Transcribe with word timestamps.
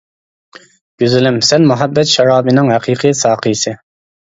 گۈزىلىم، 1.03 1.39
سەن 1.51 1.69
مۇھەببەت 1.75 2.13
شارابىنىڭ 2.17 2.77
ھەقىقىي 2.77 3.19
ساقىيسى. 3.25 3.81